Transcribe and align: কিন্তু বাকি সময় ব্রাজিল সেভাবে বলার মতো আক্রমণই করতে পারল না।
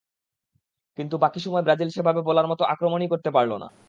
কিন্তু 0.97 1.15
বাকি 1.23 1.39
সময় 1.39 1.63
ব্রাজিল 1.63 1.89
সেভাবে 1.93 2.21
বলার 2.27 2.47
মতো 2.47 2.63
আক্রমণই 2.65 3.11
করতে 3.13 3.29
পারল 3.35 3.51
না। 3.57 3.67